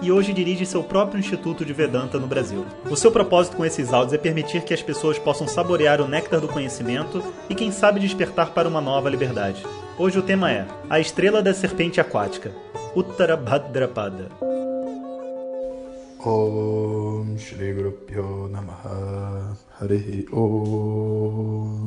e 0.00 0.12
hoje 0.12 0.32
dirige 0.32 0.64
seu 0.64 0.82
próprio 0.82 1.18
Instituto 1.18 1.64
de 1.64 1.72
Vedanta 1.72 2.18
no 2.18 2.26
Brasil. 2.26 2.64
O 2.90 2.96
seu 2.96 3.10
propósito 3.10 3.56
com 3.56 3.64
esses 3.64 3.92
áudios 3.92 4.12
é 4.12 4.18
permitir 4.18 4.62
que 4.62 4.72
as 4.72 4.82
pessoas 4.82 5.18
possam 5.18 5.48
saborear 5.48 6.00
o 6.00 6.08
néctar 6.08 6.40
do 6.40 6.48
conhecimento 6.48 7.22
e, 7.48 7.54
quem 7.54 7.72
sabe, 7.72 8.00
despertar 8.00 8.52
para 8.52 8.68
uma 8.68 8.80
nova 8.80 9.10
liberdade. 9.10 9.64
Hoje 9.98 10.18
o 10.18 10.22
tema 10.22 10.50
é 10.50 10.66
A 10.88 11.00
Estrela 11.00 11.42
da 11.42 11.52
Serpente 11.52 12.00
Aquática, 12.00 12.52
Uttara 12.94 13.36
Bhadrapada. 13.36 14.28
Om 16.20 17.38
Shri 17.38 17.72
Guru 17.72 18.48
Namaha 18.48 19.56
Harihi 19.80 20.26
Om 20.32 21.86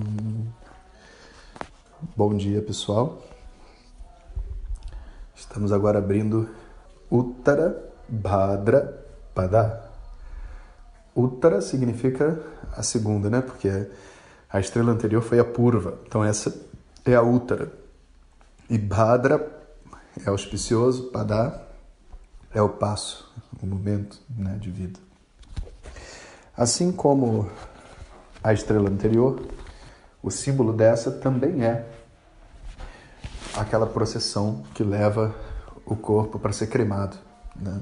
Bom 2.16 2.38
dia 2.38 2.62
pessoal 2.62 3.22
Estamos 5.36 5.73
agora 5.73 6.00
abrindo 6.00 6.50
Uttara 7.12 7.91
Bhadra 8.12 9.06
Pada 9.34 9.90
Uttara 11.16 11.62
significa 11.62 12.40
a 12.76 12.84
segunda, 12.84 13.30
né? 13.30 13.42
Porque 13.42 13.88
a 14.50 14.60
estrela 14.60 14.92
anterior 14.92 15.22
foi 15.22 15.40
a 15.40 15.46
Purva 15.46 15.98
Então 16.06 16.24
essa 16.24 16.54
é 17.06 17.16
a 17.16 17.22
Uttara 17.22 17.72
E 18.70 18.78
Bhadra 18.78 19.50
é 20.26 20.30
auspicioso, 20.30 21.03
Pada 21.12 21.68
é 22.53 22.62
o 22.62 22.68
passo, 22.68 23.34
o 23.64 23.66
momento 23.66 24.20
né, 24.30 24.58
de 24.59 24.70
vida. 24.70 25.00
Assim 26.56 26.92
como 26.92 27.50
a 28.44 28.52
estrela 28.52 28.90
anterior, 28.90 29.42
o 30.22 30.30
símbolo 30.30 30.73
dessa 30.73 31.12
também 31.12 31.64
é 31.64 31.88
aquela 33.56 33.88
procissão 33.88 34.64
que 34.73 34.84
leva 34.84 35.34
o 35.86 35.96
corpo 35.96 36.38
para 36.38 36.52
ser 36.52 36.68
cremado. 36.68 37.18
Né? 37.56 37.80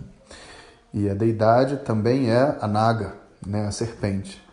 E 0.94 1.10
a 1.10 1.14
deidade 1.14 1.78
também 1.78 2.30
é 2.30 2.58
a 2.60 2.68
naga, 2.68 3.16
né, 3.46 3.68
a 3.68 3.72
serpente. 3.72 4.44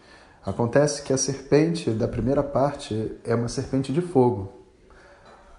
Acontece 0.44 1.02
que 1.02 1.12
a 1.12 1.18
serpente 1.18 1.90
da 1.90 2.06
primeira 2.06 2.42
parte 2.42 3.16
é 3.24 3.34
uma 3.34 3.48
serpente 3.48 3.92
de 3.92 4.00
fogo, 4.00 4.52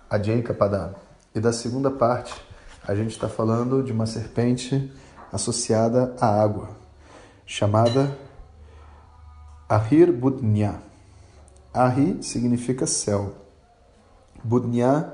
a 0.09 0.17
Jenkapada, 0.17 0.95
e 1.35 1.39
da 1.39 1.51
segunda 1.51 1.91
parte 1.91 2.33
a 2.87 2.95
gente 2.95 3.11
está 3.11 3.27
falando 3.27 3.83
de 3.83 3.91
uma 3.91 4.05
serpente 4.05 4.89
associada 5.31 6.15
à 6.21 6.41
água, 6.41 6.69
chamada 7.45 8.17
Ahir 9.67 10.13
Budnya. 10.13 10.75
Ahi 11.73 12.23
significa 12.23 12.87
céu. 12.87 13.35
Budnya, 14.41 15.11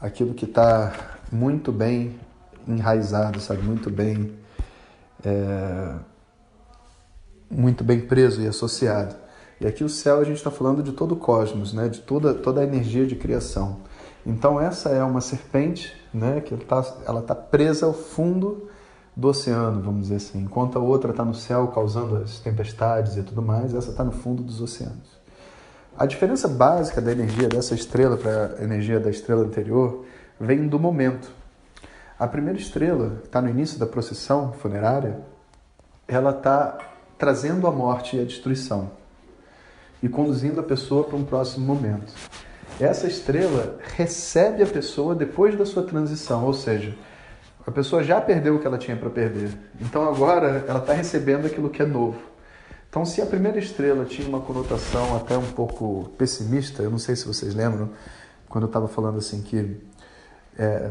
aquilo 0.00 0.34
que 0.34 0.46
está 0.46 0.92
muito 1.30 1.70
bem 1.70 2.18
enraizado, 2.66 3.38
sabe, 3.40 3.62
muito 3.62 3.88
bem, 3.88 4.36
é, 5.26 5.94
muito 7.50 7.82
bem 7.82 8.00
preso 8.00 8.40
e 8.40 8.46
associado. 8.46 9.16
E 9.60 9.66
aqui 9.66 9.82
o 9.82 9.88
céu 9.88 10.20
a 10.20 10.24
gente 10.24 10.36
está 10.36 10.50
falando 10.50 10.82
de 10.82 10.92
todo 10.92 11.12
o 11.12 11.16
cosmos, 11.16 11.72
né, 11.72 11.88
de 11.88 12.00
toda 12.00 12.32
toda 12.32 12.60
a 12.60 12.64
energia 12.64 13.06
de 13.06 13.16
criação. 13.16 13.78
Então 14.24 14.60
essa 14.60 14.90
é 14.90 15.02
uma 15.02 15.20
serpente, 15.20 15.96
né, 16.14 16.40
que 16.40 16.54
está 16.54 16.84
ela 17.06 17.22
tá 17.22 17.34
presa 17.34 17.86
ao 17.86 17.92
fundo 17.92 18.68
do 19.16 19.28
oceano, 19.28 19.82
vamos 19.82 20.02
dizer 20.02 20.16
assim. 20.16 20.42
Enquanto 20.42 20.78
a 20.78 20.80
outra 20.80 21.10
está 21.10 21.24
no 21.24 21.34
céu 21.34 21.68
causando 21.68 22.18
as 22.18 22.38
tempestades 22.38 23.16
e 23.16 23.22
tudo 23.22 23.42
mais, 23.42 23.74
essa 23.74 23.90
está 23.90 24.04
no 24.04 24.12
fundo 24.12 24.42
dos 24.42 24.60
oceanos. 24.60 25.16
A 25.98 26.04
diferença 26.04 26.46
básica 26.46 27.00
da 27.00 27.10
energia 27.10 27.48
dessa 27.48 27.74
estrela 27.74 28.18
para 28.18 28.56
a 28.58 28.62
energia 28.62 29.00
da 29.00 29.08
estrela 29.08 29.42
anterior 29.42 30.04
vem 30.38 30.68
do 30.68 30.78
momento. 30.78 31.30
A 32.18 32.26
primeira 32.26 32.58
estrela, 32.58 33.18
que 33.20 33.26
está 33.26 33.42
no 33.42 33.50
início 33.50 33.78
da 33.78 33.86
procissão 33.86 34.52
funerária, 34.54 35.20
ela 36.08 36.30
está 36.30 36.78
trazendo 37.18 37.66
a 37.66 37.70
morte 37.70 38.16
e 38.16 38.20
a 38.20 38.24
destruição 38.24 38.90
e 40.02 40.08
conduzindo 40.08 40.60
a 40.60 40.62
pessoa 40.62 41.04
para 41.04 41.16
um 41.16 41.24
próximo 41.24 41.66
momento. 41.66 42.12
Essa 42.80 43.06
estrela 43.06 43.78
recebe 43.96 44.62
a 44.62 44.66
pessoa 44.66 45.14
depois 45.14 45.56
da 45.58 45.66
sua 45.66 45.82
transição, 45.82 46.44
ou 46.44 46.54
seja, 46.54 46.96
a 47.66 47.70
pessoa 47.70 48.02
já 48.02 48.20
perdeu 48.20 48.56
o 48.56 48.60
que 48.60 48.66
ela 48.66 48.78
tinha 48.78 48.96
para 48.96 49.10
perder. 49.10 49.50
Então 49.80 50.08
agora 50.08 50.64
ela 50.66 50.78
está 50.78 50.92
recebendo 50.92 51.46
aquilo 51.46 51.68
que 51.68 51.82
é 51.82 51.86
novo. 51.86 52.18
Então, 52.88 53.04
se 53.04 53.20
a 53.20 53.26
primeira 53.26 53.58
estrela 53.58 54.06
tinha 54.06 54.26
uma 54.26 54.40
conotação 54.40 55.16
até 55.16 55.36
um 55.36 55.52
pouco 55.52 56.08
pessimista, 56.16 56.82
eu 56.82 56.90
não 56.90 56.98
sei 56.98 57.14
se 57.14 57.26
vocês 57.26 57.54
lembram, 57.54 57.90
quando 58.48 58.64
eu 58.64 58.68
estava 58.68 58.88
falando 58.88 59.18
assim 59.18 59.42
que 59.42 59.76
é, 60.58 60.90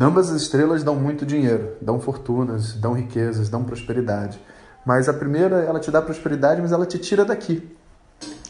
ambas 0.00 0.30
as 0.30 0.42
estrelas 0.42 0.82
dão 0.82 0.96
muito 0.96 1.24
dinheiro, 1.24 1.74
dão 1.80 2.00
fortunas, 2.00 2.72
dão 2.74 2.92
riquezas, 2.92 3.48
dão 3.48 3.62
prosperidade. 3.64 4.40
Mas 4.84 5.08
a 5.08 5.12
primeira, 5.12 5.56
ela 5.62 5.80
te 5.80 5.90
dá 5.90 6.02
prosperidade, 6.02 6.60
mas 6.60 6.72
ela 6.72 6.86
te 6.86 6.98
tira 6.98 7.24
daqui. 7.24 7.76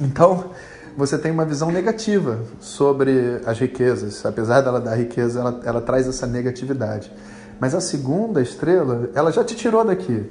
Então, 0.00 0.50
você 0.96 1.18
tem 1.18 1.30
uma 1.30 1.44
visão 1.44 1.70
negativa 1.70 2.40
sobre 2.60 3.40
as 3.44 3.58
riquezas. 3.58 4.24
Apesar 4.24 4.62
dela 4.62 4.80
dar 4.80 4.94
riqueza, 4.94 5.40
ela, 5.40 5.60
ela 5.64 5.80
traz 5.80 6.06
essa 6.06 6.26
negatividade. 6.26 7.12
Mas 7.60 7.74
a 7.74 7.80
segunda 7.80 8.40
estrela, 8.40 9.10
ela 9.14 9.30
já 9.30 9.44
te 9.44 9.54
tirou 9.54 9.84
daqui. 9.84 10.30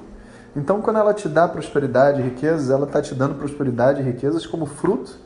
Então, 0.56 0.82
quando 0.82 0.98
ela 0.98 1.14
te 1.14 1.28
dá 1.28 1.48
prosperidade 1.48 2.22
e 2.22 2.24
riquezas, 2.24 2.70
ela 2.70 2.86
está 2.86 3.02
te 3.02 3.14
dando 3.14 3.36
prosperidade 3.36 4.02
e 4.02 4.04
riquezas 4.04 4.46
como 4.46 4.66
fruto 4.66 5.20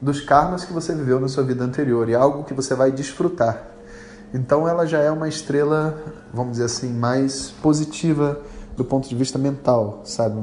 dos 0.00 0.20
karmas 0.20 0.64
que 0.64 0.72
você 0.72 0.94
viveu 0.94 1.20
na 1.20 1.28
sua 1.28 1.44
vida 1.44 1.62
anterior 1.62 2.08
e 2.08 2.14
algo 2.14 2.44
que 2.44 2.54
você 2.54 2.74
vai 2.74 2.90
desfrutar. 2.90 3.79
Então, 4.32 4.68
ela 4.68 4.86
já 4.86 4.98
é 4.98 5.10
uma 5.10 5.28
estrela, 5.28 5.98
vamos 6.32 6.52
dizer 6.52 6.64
assim, 6.64 6.92
mais 6.92 7.50
positiva 7.62 8.40
do 8.76 8.84
ponto 8.84 9.08
de 9.08 9.14
vista 9.14 9.38
mental, 9.38 10.02
sabe? 10.04 10.40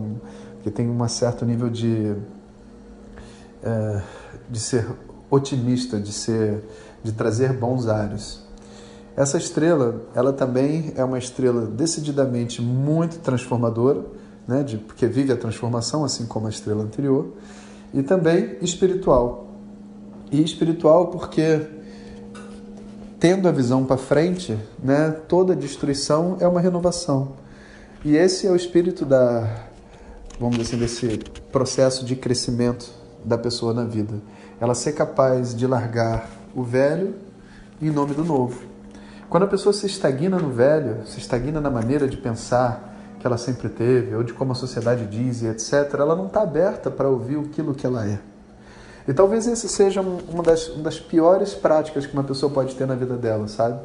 Que 0.63 0.69
tem 0.69 0.89
um 0.89 1.07
certo 1.07 1.45
nível 1.45 1.69
de. 1.69 2.15
É, 3.63 4.01
de 4.49 4.59
ser 4.59 4.87
otimista, 5.29 5.99
de 5.99 6.13
ser 6.13 6.63
de 7.03 7.11
trazer 7.11 7.53
bons 7.53 7.87
ares. 7.87 8.41
Essa 9.15 9.37
estrela, 9.37 10.03
ela 10.13 10.31
também 10.31 10.93
é 10.95 11.03
uma 11.03 11.17
estrela 11.17 11.65
decididamente 11.65 12.61
muito 12.61 13.19
transformadora, 13.19 14.05
né, 14.47 14.63
de, 14.63 14.77
porque 14.77 15.07
vive 15.07 15.31
a 15.31 15.37
transformação, 15.37 16.05
assim 16.05 16.25
como 16.25 16.47
a 16.47 16.49
estrela 16.49 16.83
anterior, 16.83 17.33
e 17.93 18.03
também 18.03 18.57
espiritual. 18.61 19.47
E 20.31 20.43
espiritual 20.43 21.07
porque, 21.07 21.65
tendo 23.19 23.47
a 23.47 23.51
visão 23.51 23.85
para 23.85 23.97
frente, 23.97 24.57
né, 24.81 25.11
toda 25.27 25.55
destruição 25.55 26.37
é 26.39 26.47
uma 26.47 26.61
renovação. 26.61 27.33
E 28.03 28.15
esse 28.15 28.47
é 28.47 28.51
o 28.51 28.55
espírito 28.55 29.05
da, 29.05 29.65
vamos 30.39 30.57
dizer 30.57 30.75
assim, 30.83 31.07
desse 31.07 31.19
processo 31.51 32.05
de 32.05 32.15
crescimento 32.15 32.89
da 33.25 33.37
pessoa 33.37 33.73
na 33.73 33.83
vida 33.83 34.15
ela 34.59 34.73
ser 34.73 34.93
capaz 34.93 35.55
de 35.55 35.67
largar 35.67 36.29
o 36.55 36.63
velho 36.63 37.15
em 37.81 37.91
nome 37.91 38.13
do 38.13 38.23
novo. 38.23 38.61
Quando 39.29 39.43
a 39.43 39.47
pessoa 39.47 39.73
se 39.73 39.85
estagna 39.85 40.39
no 40.39 40.49
velho, 40.49 41.05
se 41.05 41.19
estagna 41.19 41.61
na 41.61 41.69
maneira 41.69 42.07
de 42.07 42.17
pensar 42.17 42.95
que 43.19 43.27
ela 43.27 43.37
sempre 43.37 43.69
teve, 43.69 44.15
ou 44.15 44.23
de 44.23 44.33
como 44.33 44.51
a 44.51 44.55
sociedade 44.55 45.05
diz 45.05 45.41
e 45.41 45.47
etc., 45.47 45.93
ela 45.93 46.15
não 46.15 46.27
está 46.27 46.41
aberta 46.41 46.89
para 46.89 47.09
ouvir 47.09 47.37
aquilo 47.39 47.73
que 47.73 47.85
ela 47.85 48.07
é. 48.07 48.19
E 49.07 49.13
talvez 49.13 49.47
esse 49.47 49.69
seja 49.69 50.01
uma 50.01 50.43
das, 50.43 50.67
uma 50.67 50.83
das 50.83 50.99
piores 50.99 51.53
práticas 51.53 52.05
que 52.05 52.13
uma 52.13 52.23
pessoa 52.23 52.51
pode 52.51 52.75
ter 52.75 52.85
na 52.85 52.95
vida 52.95 53.15
dela, 53.15 53.47
sabe? 53.47 53.79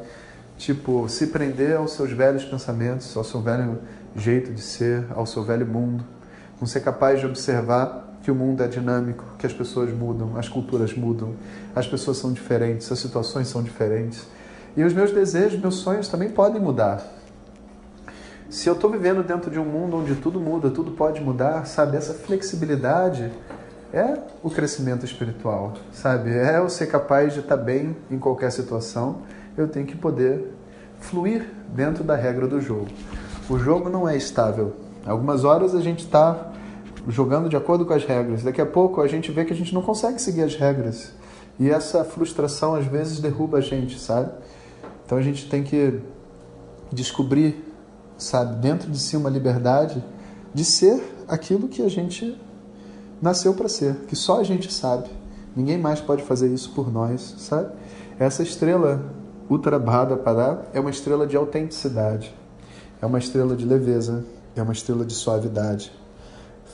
Tipo, 0.57 1.07
se 1.07 1.27
prender 1.27 1.77
aos 1.77 1.93
seus 1.93 2.11
velhos 2.11 2.43
pensamentos, 2.43 3.15
ao 3.15 3.23
seu 3.23 3.41
velho 3.41 3.79
jeito 4.15 4.51
de 4.51 4.61
ser, 4.61 5.05
ao 5.15 5.25
seu 5.25 5.43
velho 5.43 5.65
mundo, 5.65 6.03
não 6.59 6.67
ser 6.67 6.81
capaz 6.81 7.19
de 7.19 7.25
observar 7.25 8.17
que 8.21 8.31
o 8.31 8.35
mundo 8.35 8.63
é 8.63 8.67
dinâmico, 8.67 9.23
que 9.37 9.45
as 9.45 9.53
pessoas 9.53 9.91
mudam, 9.91 10.37
as 10.37 10.47
culturas 10.47 10.93
mudam, 10.93 11.35
as 11.75 11.87
pessoas 11.87 12.17
são 12.17 12.31
diferentes, 12.31 12.91
as 12.91 12.99
situações 12.99 13.47
são 13.47 13.63
diferentes. 13.63 14.25
E 14.75 14.83
os 14.83 14.93
meus 14.93 15.11
desejos, 15.11 15.59
meus 15.59 15.75
sonhos 15.75 16.07
também 16.07 16.29
podem 16.29 16.61
mudar. 16.61 17.01
Se 18.49 18.69
eu 18.69 18.73
estou 18.73 18.89
vivendo 18.89 19.23
dentro 19.23 19.49
de 19.49 19.59
um 19.59 19.65
mundo 19.65 19.97
onde 19.97 20.15
tudo 20.15 20.39
muda, 20.39 20.69
tudo 20.69 20.91
pode 20.91 21.19
mudar, 21.21 21.65
sabe? 21.65 21.97
Essa 21.97 22.13
flexibilidade 22.13 23.31
é 23.93 24.17
o 24.41 24.49
crescimento 24.49 25.05
espiritual, 25.05 25.73
sabe? 25.91 26.31
É 26.31 26.57
eu 26.57 26.67
ser 26.67 26.87
capaz 26.87 27.33
de 27.33 27.41
estar 27.41 27.55
tá 27.55 27.63
bem 27.63 27.95
em 28.09 28.17
qualquer 28.17 28.51
situação. 28.51 29.17
Eu 29.55 29.67
tenho 29.67 29.85
que 29.85 29.95
poder 29.95 30.51
fluir 30.99 31.47
dentro 31.69 32.03
da 32.03 32.15
regra 32.15 32.47
do 32.47 32.59
jogo. 32.59 32.87
O 33.47 33.59
jogo 33.59 33.89
não 33.89 34.09
é 34.09 34.17
estável. 34.17 34.73
Algumas 35.05 35.43
horas 35.43 35.75
a 35.75 35.81
gente 35.81 35.99
está 35.99 36.51
jogando 37.07 37.47
de 37.47 37.55
acordo 37.55 37.85
com 37.85 37.93
as 37.93 38.03
regras. 38.03 38.41
Daqui 38.41 38.61
a 38.61 38.65
pouco 38.65 38.99
a 38.99 39.07
gente 39.07 39.31
vê 39.31 39.45
que 39.45 39.53
a 39.53 39.55
gente 39.55 39.73
não 39.75 39.81
consegue 39.83 40.19
seguir 40.19 40.41
as 40.41 40.55
regras. 40.55 41.13
E 41.59 41.69
essa 41.69 42.03
frustração 42.03 42.73
às 42.73 42.85
vezes 42.87 43.19
derruba 43.19 43.59
a 43.59 43.61
gente, 43.61 43.99
sabe? 43.99 44.31
Então 45.05 45.19
a 45.19 45.21
gente 45.21 45.47
tem 45.47 45.61
que 45.61 45.99
descobrir, 46.91 47.63
sabe, 48.17 48.55
dentro 48.55 48.89
de 48.89 48.97
si 48.97 49.15
uma 49.15 49.29
liberdade 49.29 50.03
de 50.51 50.65
ser 50.65 50.99
aquilo 51.27 51.67
que 51.67 51.83
a 51.83 51.89
gente 51.89 52.39
nasceu 53.23 53.53
para 53.53 53.69
ser, 53.69 53.95
que 54.05 54.17
só 54.17 54.41
a 54.41 54.43
gente 54.43 54.71
sabe. 54.71 55.09
Ninguém 55.55 55.77
mais 55.77 56.01
pode 56.01 56.21
fazer 56.23 56.53
isso 56.53 56.71
por 56.71 56.91
nós, 56.91 57.35
sabe? 57.37 57.71
Essa 58.19 58.43
estrela 58.43 59.01
Uttarabhadra 59.49 60.17
Pará 60.17 60.63
é 60.73 60.79
uma 60.79 60.89
estrela 60.89 61.25
de 61.25 61.37
autenticidade, 61.37 62.35
é 63.01 63.05
uma 63.05 63.17
estrela 63.17 63.55
de 63.55 63.65
leveza, 63.65 64.25
é 64.53 64.61
uma 64.61 64.73
estrela 64.73 65.05
de 65.05 65.13
suavidade. 65.13 65.89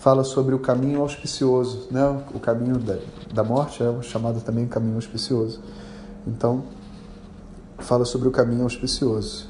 Fala 0.01 0.23
sobre 0.23 0.55
o 0.55 0.59
caminho 0.59 1.01
auspicioso, 1.01 1.87
né? 1.91 2.23
O 2.33 2.39
caminho 2.39 2.79
da, 2.79 2.97
da 3.31 3.43
morte 3.43 3.83
é 3.83 4.01
chamado 4.01 4.41
também 4.41 4.65
caminho 4.65 4.95
auspicioso. 4.95 5.61
Então, 6.25 6.63
fala 7.77 8.05
sobre 8.05 8.27
o 8.27 8.31
caminho 8.31 8.63
auspicioso. 8.63 9.47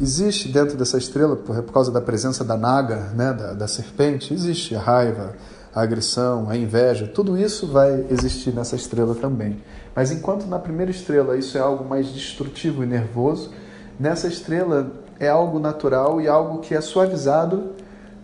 Existe 0.00 0.48
dentro 0.48 0.76
dessa 0.76 0.98
estrela, 0.98 1.36
por, 1.36 1.62
por 1.62 1.72
causa 1.72 1.92
da 1.92 2.00
presença 2.00 2.42
da 2.42 2.56
naga, 2.56 3.12
né, 3.14 3.32
da, 3.32 3.52
da 3.52 3.68
serpente, 3.68 4.34
existe 4.34 4.74
a 4.74 4.80
raiva, 4.80 5.36
a 5.74 5.82
agressão, 5.82 6.48
a 6.48 6.56
inveja, 6.56 7.06
tudo 7.06 7.38
isso 7.38 7.66
vai 7.66 8.06
existir 8.10 8.52
nessa 8.52 8.76
estrela 8.76 9.14
também. 9.14 9.62
Mas 9.94 10.10
enquanto 10.10 10.46
na 10.46 10.58
primeira 10.58 10.90
estrela 10.90 11.36
isso 11.36 11.56
é 11.56 11.60
algo 11.60 11.84
mais 11.84 12.08
destrutivo 12.08 12.82
e 12.82 12.86
nervoso, 12.86 13.52
nessa 13.98 14.26
estrela 14.26 14.92
é 15.18 15.28
algo 15.28 15.58
natural 15.58 16.20
e 16.20 16.26
algo 16.26 16.60
que 16.60 16.74
é 16.74 16.80
suavizado 16.80 17.72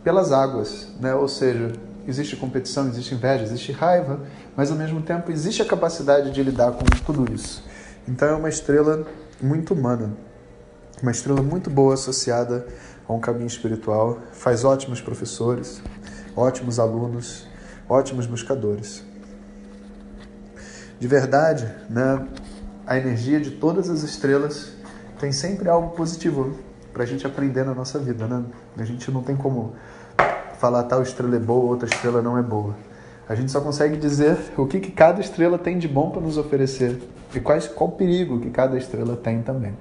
pelas 0.02 0.32
águas, 0.32 0.88
né? 1.00 1.14
Ou 1.14 1.28
seja, 1.28 1.72
existe 2.06 2.36
competição, 2.36 2.88
existe 2.88 3.14
inveja, 3.14 3.44
existe 3.44 3.72
raiva, 3.72 4.20
mas 4.56 4.70
ao 4.70 4.76
mesmo 4.76 5.02
tempo 5.02 5.30
existe 5.30 5.60
a 5.60 5.64
capacidade 5.64 6.30
de 6.30 6.42
lidar 6.42 6.72
com 6.72 6.84
tudo 7.04 7.32
isso. 7.32 7.62
Então 8.08 8.28
é 8.28 8.34
uma 8.34 8.48
estrela 8.48 9.04
muito 9.42 9.74
humana, 9.74 10.12
uma 11.02 11.10
estrela 11.10 11.42
muito 11.42 11.68
boa 11.68 11.94
associada 11.94 12.66
a 13.08 13.12
um 13.12 13.20
caminho 13.20 13.46
espiritual, 13.46 14.18
faz 14.32 14.64
ótimos 14.64 15.00
professores, 15.00 15.82
ótimos 16.36 16.78
alunos, 16.78 17.46
ótimos 17.88 18.26
buscadores. 18.26 19.02
De 21.00 21.08
verdade, 21.08 21.66
né, 21.88 22.26
a 22.86 22.96
energia 22.96 23.40
de 23.40 23.52
todas 23.52 23.88
as 23.88 24.02
estrelas 24.02 24.72
tem 25.18 25.32
sempre 25.32 25.68
algo 25.68 25.96
positivo 25.96 26.56
para 26.92 27.02
a 27.02 27.06
gente 27.06 27.26
aprender 27.26 27.64
na 27.64 27.74
nossa 27.74 27.98
vida. 27.98 28.26
Né? 28.26 28.44
A 28.78 28.84
gente 28.84 29.10
não 29.10 29.22
tem 29.22 29.36
como 29.36 29.74
falar 30.58 30.84
tal 30.84 31.02
estrela 31.02 31.36
é 31.36 31.38
boa, 31.38 31.70
outra 31.70 31.88
estrela 31.88 32.22
não 32.22 32.38
é 32.38 32.42
boa. 32.42 32.74
A 33.28 33.34
gente 33.34 33.50
só 33.50 33.60
consegue 33.60 33.96
dizer 33.96 34.38
o 34.56 34.66
que, 34.66 34.78
que 34.78 34.92
cada 34.92 35.20
estrela 35.20 35.58
tem 35.58 35.78
de 35.78 35.88
bom 35.88 36.10
para 36.10 36.20
nos 36.20 36.38
oferecer 36.38 37.02
e 37.34 37.40
quais, 37.40 37.66
qual 37.66 37.90
perigo 37.90 38.40
que 38.40 38.50
cada 38.50 38.78
estrela 38.78 39.16
tem 39.16 39.42
também. 39.42 39.74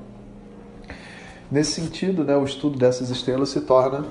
Nesse 1.50 1.80
sentido, 1.80 2.24
né, 2.24 2.36
o 2.36 2.44
estudo 2.44 2.78
dessas 2.78 3.10
estrelas 3.10 3.50
se 3.50 3.62
torna 3.62 4.06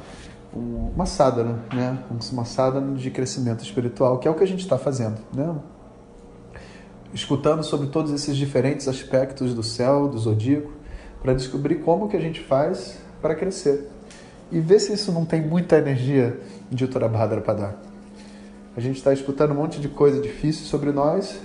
uma 0.54 1.04
sadhana, 1.04 1.58
né? 1.72 1.98
uma 2.32 2.44
sadhana 2.44 2.94
de 2.96 3.10
crescimento 3.10 3.64
espiritual, 3.64 4.18
que 4.18 4.28
é 4.28 4.30
o 4.30 4.34
que 4.34 4.44
a 4.44 4.46
gente 4.46 4.60
está 4.60 4.78
fazendo. 4.78 5.18
Né? 5.34 5.54
Escutando 7.12 7.62
sobre 7.64 7.88
todos 7.88 8.12
esses 8.12 8.36
diferentes 8.36 8.86
aspectos 8.86 9.52
do 9.54 9.62
céu, 9.62 10.08
do 10.08 10.18
zodíaco, 10.18 10.72
para 11.20 11.34
descobrir 11.34 11.76
como 11.76 12.08
que 12.08 12.16
a 12.16 12.20
gente 12.20 12.40
faz 12.40 12.98
para 13.20 13.34
crescer. 13.34 13.90
E 14.52 14.60
ver 14.60 14.78
se 14.78 14.92
isso 14.92 15.10
não 15.10 15.24
tem 15.24 15.40
muita 15.40 15.76
energia 15.76 16.38
de 16.70 16.84
Uttarabhadra 16.84 17.40
para 17.40 17.54
dar. 17.54 17.82
A 18.76 18.80
gente 18.80 18.96
está 18.96 19.12
escutando 19.12 19.52
um 19.52 19.54
monte 19.54 19.80
de 19.80 19.88
coisa 19.88 20.20
difícil 20.20 20.66
sobre 20.66 20.92
nós, 20.92 21.40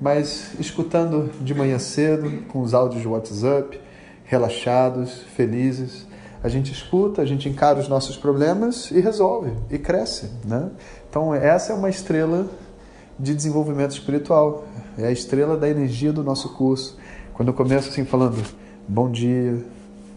mas 0.00 0.52
escutando 0.60 1.30
de 1.40 1.54
manhã 1.54 1.78
cedo, 1.78 2.44
com 2.48 2.60
os 2.60 2.74
áudios 2.74 3.02
de 3.02 3.08
WhatsApp, 3.08 3.80
relaxados, 4.24 5.22
felizes, 5.34 6.06
a 6.42 6.48
gente 6.48 6.72
escuta, 6.72 7.22
a 7.22 7.24
gente 7.24 7.48
encara 7.48 7.78
os 7.78 7.88
nossos 7.88 8.16
problemas 8.16 8.90
e 8.90 9.00
resolve, 9.00 9.52
e 9.70 9.78
cresce. 9.78 10.30
Né? 10.44 10.70
Então, 11.08 11.34
essa 11.34 11.72
é 11.72 11.76
uma 11.76 11.88
estrela 11.88 12.46
de 13.18 13.34
desenvolvimento 13.34 13.92
espiritual, 13.92 14.64
é 14.98 15.06
a 15.06 15.10
estrela 15.10 15.56
da 15.56 15.68
energia 15.68 16.12
do 16.12 16.22
nosso 16.22 16.50
curso. 16.50 16.98
Quando 17.34 17.48
eu 17.48 17.54
começo 17.54 17.88
assim 17.88 18.04
falando, 18.04 18.42
bom 18.86 19.10
dia, 19.10 19.64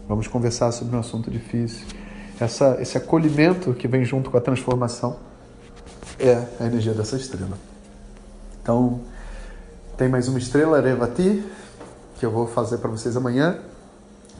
vamos 0.08 0.26
conversar 0.26 0.72
sobre 0.72 0.94
um 0.94 1.00
assunto 1.00 1.30
difícil, 1.30 1.86
essa, 2.38 2.78
esse 2.80 2.96
acolhimento 2.96 3.74
que 3.74 3.86
vem 3.86 4.04
junto 4.04 4.30
com 4.30 4.36
a 4.36 4.40
transformação 4.40 5.16
é 6.18 6.46
a 6.58 6.66
energia 6.66 6.92
dessa 6.92 7.16
estrela. 7.16 7.58
Então, 8.62 9.00
tem 9.96 10.08
mais 10.08 10.28
uma 10.28 10.38
estrela, 10.38 10.80
Revati, 10.80 11.44
que 12.18 12.24
eu 12.24 12.30
vou 12.30 12.46
fazer 12.46 12.78
para 12.78 12.90
vocês 12.90 13.16
amanhã. 13.16 13.58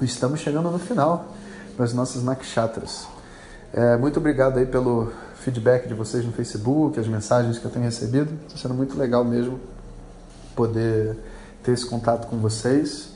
Estamos 0.01 0.41
chegando 0.41 0.71
no 0.71 0.79
final 0.79 1.27
nas 1.81 1.95
nossas 1.95 2.23
nakshatras. 2.23 3.07
É, 3.73 3.97
muito 3.97 4.19
obrigado 4.19 4.59
aí 4.59 4.67
pelo 4.67 5.11
feedback 5.37 5.89
de 5.89 5.95
vocês 5.95 6.25
no 6.27 6.31
Facebook, 6.31 7.01
as 7.01 7.09
mensagens 7.09 7.59
que 7.59 7.65
eu 7.65 7.71
tenho 7.71 7.87
recebido. 7.87 8.31
Está 8.47 8.59
sendo 8.59 8.75
muito 8.75 8.99
legal 8.99 9.25
mesmo 9.25 9.59
poder 10.55 11.17
ter 11.63 11.73
esse 11.73 11.87
contato 11.87 12.27
com 12.27 12.37
vocês. 12.37 13.15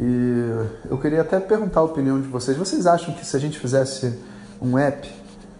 E 0.00 0.50
eu 0.90 0.98
queria 0.98 1.20
até 1.20 1.38
perguntar 1.38 1.78
a 1.78 1.84
opinião 1.84 2.20
de 2.20 2.26
vocês. 2.26 2.56
Vocês 2.56 2.88
acham 2.88 3.14
que 3.14 3.24
se 3.24 3.36
a 3.36 3.38
gente 3.40 3.56
fizesse 3.56 4.18
um 4.60 4.76
app 4.76 5.08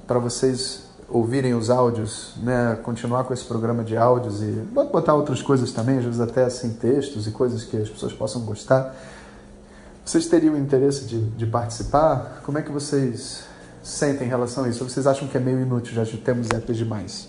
para 0.04 0.18
vocês 0.18 0.82
ouvirem 1.08 1.54
os 1.54 1.70
áudios, 1.70 2.32
né, 2.42 2.76
continuar 2.82 3.22
com 3.22 3.34
esse 3.34 3.44
programa 3.44 3.84
de 3.84 3.96
áudios 3.96 4.42
e 4.42 4.50
botar 4.72 5.14
outras 5.14 5.42
coisas 5.42 5.70
também, 5.70 5.98
às 5.98 6.04
vezes 6.04 6.20
até 6.20 6.44
assim 6.44 6.70
textos 6.70 7.28
e 7.28 7.30
coisas 7.30 7.62
que 7.62 7.76
as 7.76 7.88
pessoas 7.88 8.12
possam 8.12 8.40
gostar, 8.40 8.96
vocês 10.04 10.26
teriam 10.26 10.56
interesse 10.56 11.04
de, 11.06 11.20
de 11.30 11.46
participar? 11.46 12.42
Como 12.44 12.58
é 12.58 12.62
que 12.62 12.72
vocês 12.72 13.44
sentem 13.82 14.26
em 14.26 14.30
relação 14.30 14.64
a 14.64 14.68
isso? 14.68 14.82
Ou 14.82 14.90
vocês 14.90 15.06
acham 15.06 15.28
que 15.28 15.36
é 15.36 15.40
meio 15.40 15.60
inútil, 15.60 15.94
já 15.94 16.04
temos 16.18 16.50
apps 16.50 16.76
demais? 16.76 17.28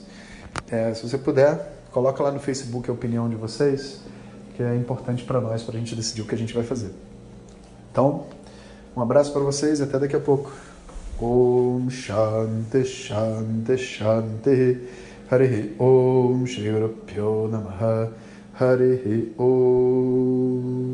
É, 0.69 0.93
se 0.93 1.07
você 1.07 1.17
puder, 1.17 1.85
coloca 1.91 2.21
lá 2.23 2.31
no 2.31 2.39
Facebook 2.39 2.89
a 2.89 2.93
opinião 2.93 3.29
de 3.29 3.35
vocês 3.35 3.99
que 4.55 4.63
é 4.63 4.75
importante 4.75 5.23
para 5.23 5.41
nós, 5.41 5.63
para 5.63 5.75
a 5.75 5.79
gente 5.79 5.95
decidir 5.95 6.21
o 6.21 6.25
que 6.25 6.35
a 6.35 6.37
gente 6.37 6.53
vai 6.53 6.63
fazer. 6.63 6.91
Então, 7.91 8.25
um 8.95 9.01
abraço 9.01 9.31
para 9.31 9.41
vocês 9.41 9.79
e 9.79 9.83
até 9.83 9.97
daqui 9.99 10.15
a 10.15 10.19
pouco. 10.19 10.51
Om 11.19 11.89
Shanti 11.89 12.83
Shanti 12.85 13.77
Shanti 13.77 14.81
Harihi 15.29 15.75
Om 15.79 16.45
Shri 16.45 16.71
Guru 16.71 17.47
Namaha 17.49 18.11
Harihi 18.59 19.33
Om 19.37 20.93